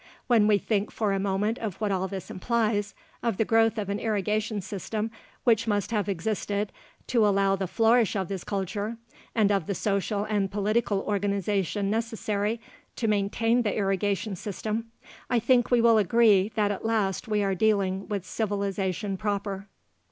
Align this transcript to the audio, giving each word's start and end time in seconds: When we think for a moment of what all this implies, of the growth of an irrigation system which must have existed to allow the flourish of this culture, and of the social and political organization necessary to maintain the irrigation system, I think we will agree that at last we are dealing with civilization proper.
When 0.25 0.47
we 0.47 0.57
think 0.57 0.89
for 0.89 1.13
a 1.13 1.19
moment 1.19 1.59
of 1.59 1.75
what 1.75 1.91
all 1.91 2.07
this 2.07 2.31
implies, 2.31 2.95
of 3.21 3.37
the 3.37 3.45
growth 3.45 3.77
of 3.77 3.87
an 3.87 3.99
irrigation 3.99 4.59
system 4.59 5.11
which 5.43 5.67
must 5.67 5.91
have 5.91 6.09
existed 6.09 6.71
to 7.05 7.23
allow 7.27 7.55
the 7.55 7.67
flourish 7.67 8.15
of 8.15 8.27
this 8.27 8.43
culture, 8.43 8.97
and 9.35 9.51
of 9.51 9.67
the 9.67 9.75
social 9.75 10.23
and 10.23 10.49
political 10.49 11.01
organization 11.01 11.91
necessary 11.91 12.59
to 12.95 13.07
maintain 13.07 13.61
the 13.61 13.77
irrigation 13.77 14.35
system, 14.35 14.85
I 15.29 15.37
think 15.37 15.69
we 15.69 15.81
will 15.81 15.99
agree 15.99 16.49
that 16.55 16.71
at 16.71 16.83
last 16.83 17.27
we 17.27 17.43
are 17.43 17.53
dealing 17.53 18.07
with 18.07 18.25
civilization 18.25 19.17
proper. 19.17 19.67